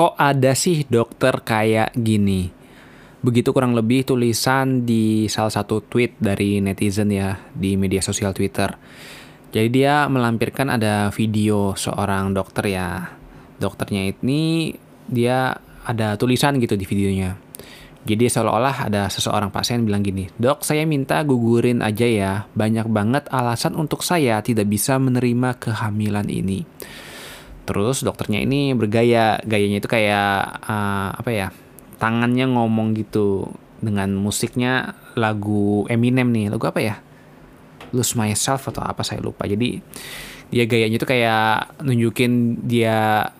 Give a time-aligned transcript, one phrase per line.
[0.00, 2.48] kok ada sih dokter kayak gini?
[3.20, 8.72] Begitu kurang lebih tulisan di salah satu tweet dari netizen ya di media sosial Twitter.
[9.52, 13.12] Jadi dia melampirkan ada video seorang dokter ya.
[13.60, 14.72] Dokternya ini
[15.04, 15.52] dia
[15.84, 17.36] ada tulisan gitu di videonya.
[18.00, 23.28] Jadi seolah-olah ada seseorang pasien bilang gini, dok saya minta gugurin aja ya, banyak banget
[23.28, 26.64] alasan untuk saya tidak bisa menerima kehamilan ini.
[27.68, 31.48] Terus dokternya ini bergaya, gayanya itu kayak uh, apa ya,
[32.00, 36.96] tangannya ngomong gitu dengan musiknya lagu Eminem nih, lagu apa ya?
[37.90, 39.46] Lose Myself atau apa saya lupa.
[39.46, 39.82] Jadi
[40.50, 43.30] dia gayanya itu kayak nunjukin dia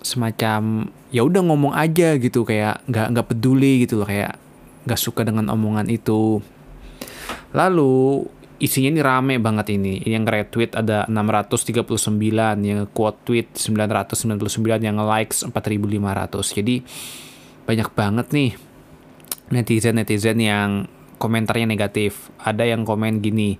[0.00, 4.38] semacam ya udah ngomong aja gitu kayak nggak nggak peduli gitu loh kayak
[4.86, 6.40] nggak suka dengan omongan itu
[7.52, 8.24] lalu
[8.60, 9.98] isinya ini rame banget ini.
[10.04, 12.20] Yang retweet ada 639
[12.60, 16.84] yang quote tweet 999 yang likes 4500 jadi
[17.64, 18.50] banyak banget nih
[19.50, 20.68] netizen-netizen yang
[21.16, 22.28] komentarnya negatif.
[22.40, 23.56] Ada yang komen gini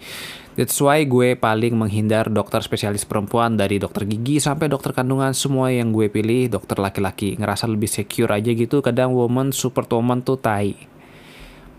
[0.61, 5.31] That's why gue paling menghindar dokter spesialis perempuan dari dokter gigi sampai dokter kandungan.
[5.33, 7.39] Semua yang gue pilih dokter laki-laki.
[7.39, 8.83] Ngerasa lebih secure aja gitu.
[8.83, 10.90] Kadang woman super woman tuh tai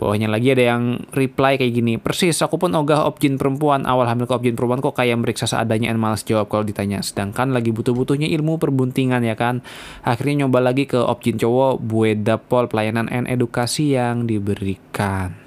[0.01, 3.85] bawahnya lagi ada yang reply kayak gini persis aku pun ogah objin perempuan.
[3.85, 7.05] Awal hamil ke objin perempuan kok kayak meriksa seadanya and malas jawab kalau ditanya.
[7.05, 9.61] Sedangkan lagi butuh-butuhnya ilmu perbuntingan ya kan?
[10.01, 15.37] Akhirnya nyoba lagi ke objin cowok bueda pol pelayanan and edukasi yang diberikan.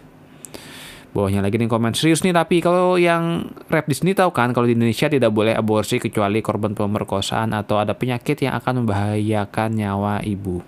[1.11, 4.67] Bawahnya lagi nih komen serius nih tapi kalau yang rap di sini tahu kan kalau
[4.67, 10.23] di Indonesia tidak boleh aborsi kecuali korban pemerkosaan atau ada penyakit yang akan membahayakan nyawa
[10.27, 10.63] ibu.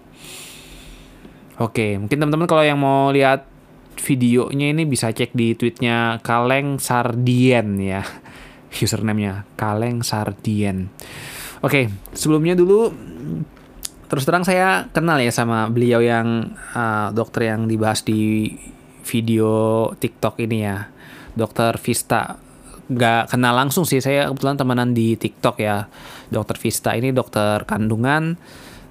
[1.57, 3.56] Oke, mungkin teman-teman kalau yang mau lihat
[4.01, 8.05] videonya ini bisa cek di tweetnya Kaleng Sardien ya.
[8.85, 10.93] Username-nya Kaleng Sardien.
[11.65, 12.93] Oke, sebelumnya dulu
[14.07, 18.55] terus terang saya kenal ya sama beliau yang uh, dokter yang dibahas di
[19.03, 20.87] video TikTok ini ya,
[21.33, 22.39] Dokter Vista.
[22.87, 25.91] Gak kenal langsung sih, saya kebetulan temenan di TikTok ya.
[26.31, 28.39] Dokter Vista ini dokter kandungan.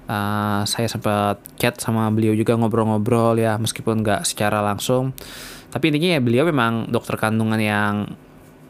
[0.06, 5.10] Uh, saya sempat chat sama beliau juga ngobrol-ngobrol ya, meskipun gak secara langsung.
[5.70, 7.94] Tapi intinya ya beliau memang dokter kandungan yang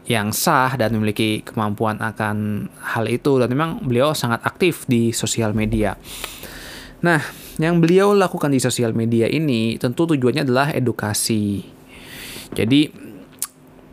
[0.07, 5.51] yang sah dan memiliki kemampuan akan hal itu dan memang beliau sangat aktif di sosial
[5.51, 5.99] media.
[7.03, 7.21] Nah,
[7.61, 11.61] yang beliau lakukan di sosial media ini tentu tujuannya adalah edukasi.
[12.55, 13.06] Jadi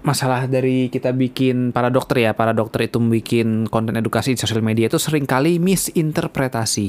[0.05, 4.61] masalah dari kita bikin para dokter ya, para dokter itu bikin konten edukasi di sosial
[4.61, 6.89] media itu sering kali misinterpretasi.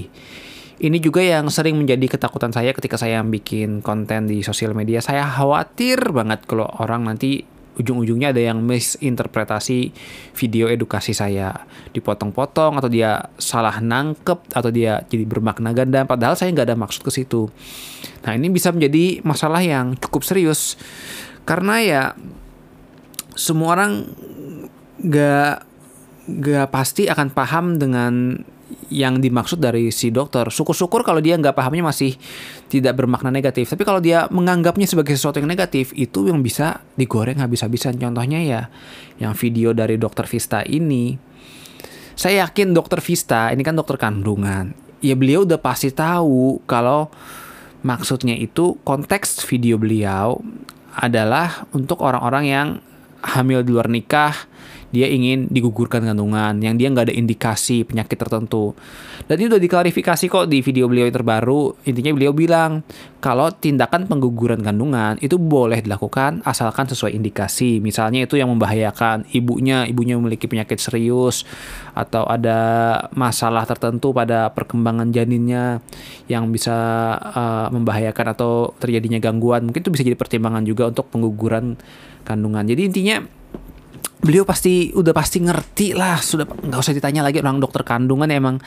[0.76, 5.00] Ini juga yang sering menjadi ketakutan saya ketika saya bikin konten di sosial media.
[5.00, 9.92] Saya khawatir banget kalau orang nanti ujung-ujungnya ada yang misinterpretasi
[10.36, 16.56] video edukasi saya dipotong-potong atau dia salah nangkep atau dia jadi bermakna ganda padahal saya
[16.56, 17.52] nggak ada maksud ke situ
[18.24, 20.80] nah ini bisa menjadi masalah yang cukup serius
[21.44, 22.02] karena ya
[23.36, 24.08] semua orang
[25.04, 25.54] nggak
[26.26, 28.40] nggak pasti akan paham dengan
[28.90, 30.46] yang dimaksud dari si dokter.
[30.50, 32.18] Syukur-syukur kalau dia nggak pahamnya masih
[32.70, 33.70] tidak bermakna negatif.
[33.70, 37.98] Tapi kalau dia menganggapnya sebagai sesuatu yang negatif, itu yang bisa digoreng habis-habisan.
[37.98, 38.62] Contohnya ya,
[39.22, 41.18] yang video dari dokter Vista ini.
[42.16, 44.74] Saya yakin dokter Vista, ini kan dokter kandungan.
[45.04, 47.12] Ya beliau udah pasti tahu kalau
[47.86, 50.42] maksudnya itu konteks video beliau
[50.96, 52.68] adalah untuk orang-orang yang
[53.22, 54.34] hamil di luar nikah,
[54.94, 58.78] dia ingin digugurkan kandungan yang dia nggak ada indikasi penyakit tertentu.
[59.26, 61.74] Dan ini udah diklarifikasi kok di video beliau yang terbaru.
[61.90, 62.86] Intinya beliau bilang
[63.20, 67.82] kalau tindakan pengguguran kandungan itu boleh dilakukan asalkan sesuai indikasi.
[67.82, 71.42] Misalnya itu yang membahayakan ibunya ibunya memiliki penyakit serius
[71.98, 72.60] atau ada
[73.18, 75.82] masalah tertentu pada perkembangan janinnya
[76.30, 76.76] yang bisa
[77.18, 79.66] uh, membahayakan atau terjadinya gangguan.
[79.66, 81.76] Mungkin itu bisa jadi pertimbangan juga untuk pengguguran
[82.26, 82.66] kandungan.
[82.66, 83.22] Jadi intinya
[84.22, 88.38] beliau pasti udah pasti ngerti lah sudah nggak usah ditanya lagi orang dokter kandungan ya,
[88.42, 88.58] emang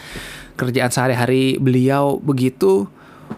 [0.54, 2.86] kerjaan sehari-hari beliau begitu.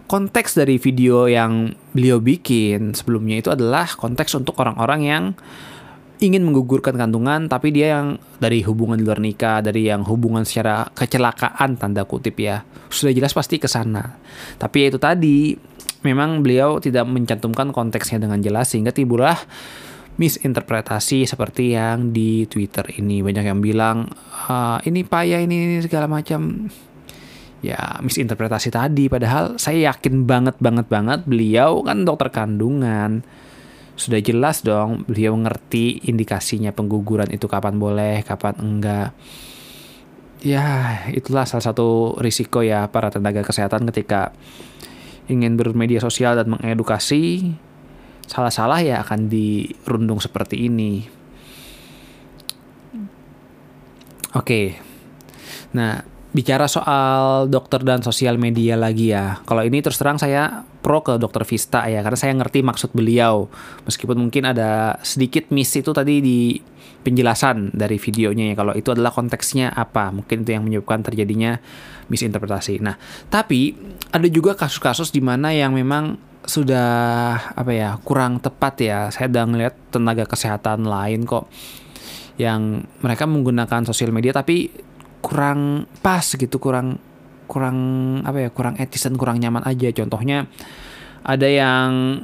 [0.06, 5.24] Konteks dari video yang beliau bikin sebelumnya itu adalah konteks untuk orang-orang yang
[6.22, 11.80] ingin menggugurkan kandungan tapi dia yang dari hubungan luar nikah dari yang hubungan secara kecelakaan
[11.80, 12.62] tanda kutip ya
[12.92, 14.20] sudah jelas pasti ke sana.
[14.60, 15.56] Tapi ya itu tadi
[16.04, 19.36] memang beliau tidak mencantumkan konteksnya dengan jelas sehingga timbullah
[20.20, 23.24] misinterpretasi seperti yang di Twitter ini.
[23.24, 24.04] Banyak yang bilang
[24.52, 26.68] uh, ini payah ini, ini segala macam.
[27.64, 29.08] Ya misinterpretasi tadi.
[29.08, 33.24] Padahal saya yakin banget banget banget beliau kan dokter kandungan.
[33.96, 39.16] Sudah jelas dong beliau ngerti indikasinya pengguguran itu kapan boleh kapan enggak.
[40.40, 44.32] Ya itulah salah satu risiko ya para tenaga kesehatan ketika
[45.28, 47.52] ingin bermedia sosial dan mengedukasi
[48.30, 51.02] salah-salah ya akan dirundung seperti ini.
[54.38, 54.78] Oke.
[55.74, 59.42] Nah, bicara soal dokter dan sosial media lagi ya.
[59.42, 63.50] Kalau ini terus terang saya pro ke dokter Vista ya karena saya ngerti maksud beliau.
[63.90, 66.54] Meskipun mungkin ada sedikit miss itu tadi di
[67.02, 70.14] penjelasan dari videonya ya kalau itu adalah konteksnya apa.
[70.14, 71.58] Mungkin itu yang menyebabkan terjadinya
[72.06, 72.78] misinterpretasi.
[72.78, 72.94] Nah,
[73.26, 73.74] tapi
[74.14, 76.90] ada juga kasus-kasus di mana yang memang sudah
[77.52, 78.98] apa ya kurang tepat ya.
[79.12, 81.48] Saya udah ngeliat tenaga kesehatan lain kok
[82.40, 84.72] yang mereka menggunakan sosial media tapi
[85.20, 86.96] kurang pas gitu kurang
[87.44, 87.76] kurang
[88.24, 89.92] apa ya kurang etis dan kurang nyaman aja.
[89.92, 90.48] Contohnya
[91.26, 92.22] ada yang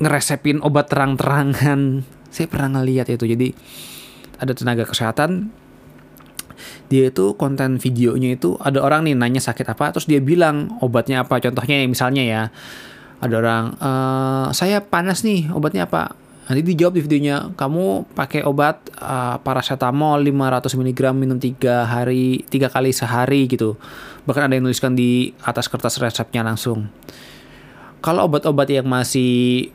[0.00, 2.02] ngeresepin obat terang-terangan.
[2.34, 3.26] Saya pernah ngeliat itu.
[3.26, 3.52] Jadi
[4.40, 5.52] ada tenaga kesehatan
[6.90, 11.22] dia itu konten videonya itu ada orang nih nanya sakit apa terus dia bilang obatnya
[11.22, 11.38] apa.
[11.38, 12.42] Contohnya misalnya ya
[13.20, 13.90] ada orang e,
[14.56, 16.16] saya panas nih obatnya apa
[16.50, 22.66] Nanti dijawab di videonya, kamu pakai obat uh, paracetamol 500 mg minum 3 hari, 3
[22.66, 23.78] kali sehari gitu.
[24.26, 26.90] Bahkan ada yang nuliskan di atas kertas resepnya langsung.
[28.02, 29.70] Kalau obat-obat yang masih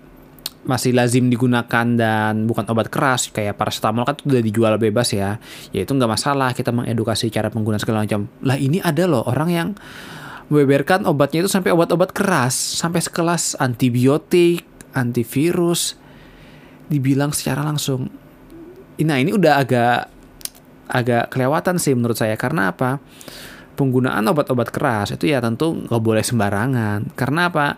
[0.68, 5.38] masih lazim digunakan dan bukan obat keras kayak paracetamol kan sudah dijual bebas ya
[5.69, 9.50] ya itu nggak masalah kita mengedukasi cara penggunaan segala macam lah ini ada loh orang
[9.53, 9.69] yang
[10.50, 15.97] membeberkan obatnya itu sampai obat-obat keras sampai sekelas antibiotik antivirus
[16.88, 18.07] dibilang secara langsung.
[19.01, 20.00] Nah ini udah agak
[20.86, 23.01] agak kelewatan sih menurut saya karena apa?
[23.75, 27.12] Penggunaan obat-obat keras itu ya tentu nggak boleh sembarangan.
[27.18, 27.75] Karena apa?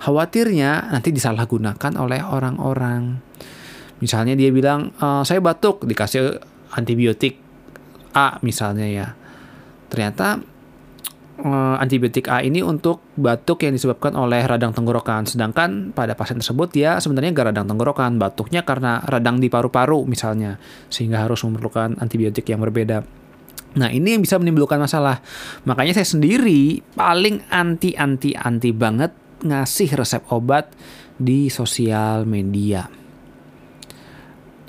[0.00, 3.20] Khawatirnya nanti disalahgunakan oleh orang-orang.
[4.00, 6.40] Misalnya dia bilang e, saya batuk dikasih
[6.72, 7.36] antibiotik
[8.16, 9.08] A misalnya ya.
[9.90, 10.40] Ternyata
[11.42, 15.24] uh, antibiotik A ini untuk batuk yang disebabkan oleh radang tenggorokan.
[15.24, 20.60] Sedangkan pada pasien tersebut dia sebenarnya gak radang tenggorokan, batuknya karena radang di paru-paru misalnya,
[20.92, 23.02] sehingga harus memerlukan antibiotik yang berbeda.
[23.80, 25.22] Nah ini yang bisa menimbulkan masalah.
[25.64, 30.68] Makanya saya sendiri paling anti-anti-anti banget ngasih resep obat
[31.16, 32.99] di sosial media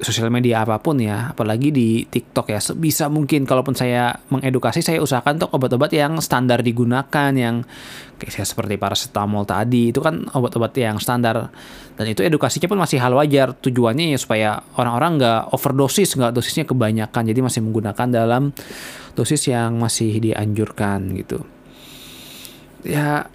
[0.01, 4.97] sosial media apa pun ya, apalagi di TikTok ya, sebisa mungkin kalaupun saya mengedukasi saya
[4.97, 7.61] usahakan untuk obat-obat yang standar digunakan yang
[8.17, 11.53] kayak saya seperti paracetamol tadi itu kan obat-obat yang standar.
[11.97, 13.53] Dan itu edukasinya pun masih hal wajar.
[13.53, 17.21] Tujuannya ya supaya orang-orang nggak overdosis nggak dosisnya kebanyakan.
[17.29, 18.53] Jadi masih menggunakan dalam
[19.13, 21.45] dosis yang masih dianjurkan gitu.
[22.81, 23.29] Ya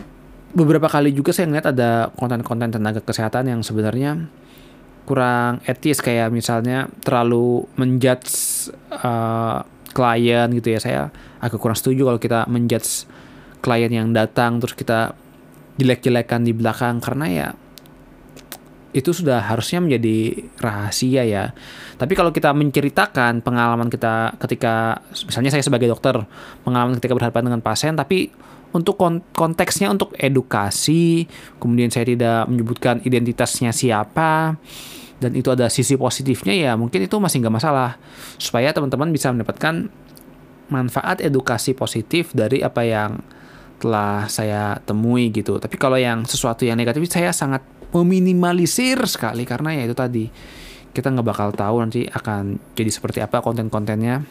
[0.50, 4.26] beberapa kali juga saya ngeliat ada konten-konten tenaga kesehatan yang sebenarnya
[5.06, 9.62] kurang etis kayak misalnya terlalu menjudge uh,
[9.94, 11.02] klien gitu ya saya
[11.40, 13.06] agak kurang setuju kalau kita menjudge
[13.62, 15.14] klien yang datang terus kita
[15.78, 17.48] jelek-jelekan di belakang karena ya
[18.96, 21.52] itu sudah harusnya menjadi rahasia ya.
[22.00, 26.16] Tapi kalau kita menceritakan pengalaman kita ketika misalnya saya sebagai dokter,
[26.64, 28.32] pengalaman ketika berhadapan dengan pasien tapi
[28.72, 28.96] untuk
[29.36, 31.28] konteksnya untuk edukasi,
[31.60, 34.56] kemudian saya tidak menyebutkan identitasnya siapa,
[35.16, 37.96] dan itu ada sisi positifnya ya mungkin itu masih nggak masalah.
[38.36, 39.88] Supaya teman-teman bisa mendapatkan
[40.68, 43.22] manfaat edukasi positif dari apa yang
[43.80, 45.56] telah saya temui gitu.
[45.60, 49.48] Tapi kalau yang sesuatu yang negatif saya sangat meminimalisir sekali.
[49.48, 50.24] Karena ya itu tadi
[50.92, 54.24] kita nggak bakal tahu nanti akan jadi seperti apa konten-kontennya.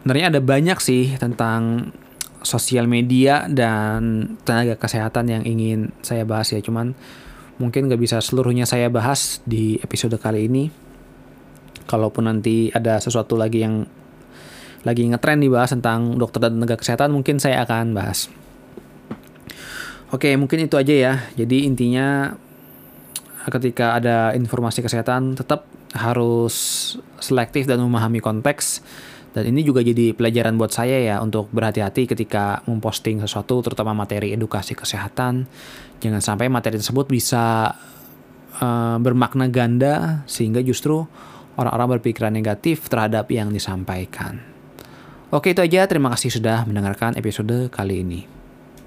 [0.00, 1.92] Sebenarnya ada banyak sih tentang
[2.40, 6.60] sosial media dan tenaga kesehatan yang ingin saya bahas ya.
[6.64, 6.96] Cuman
[7.58, 10.70] mungkin nggak bisa seluruhnya saya bahas di episode kali ini.
[11.88, 13.86] Kalaupun nanti ada sesuatu lagi yang
[14.86, 18.30] lagi ngetren dibahas tentang dokter dan tenaga kesehatan, mungkin saya akan bahas.
[20.08, 21.14] Oke, mungkin itu aja ya.
[21.36, 22.32] Jadi intinya
[23.48, 25.64] ketika ada informasi kesehatan tetap
[25.96, 26.56] harus
[27.18, 28.84] selektif dan memahami konteks
[29.36, 34.32] dan ini juga jadi pelajaran buat saya ya untuk berhati-hati ketika memposting sesuatu terutama materi
[34.32, 35.44] edukasi kesehatan
[35.98, 37.74] Jangan sampai materi tersebut bisa
[38.62, 41.02] uh, bermakna ganda sehingga justru
[41.58, 44.38] orang-orang berpikiran negatif terhadap yang disampaikan.
[45.34, 48.37] Oke itu aja, terima kasih sudah mendengarkan episode kali ini.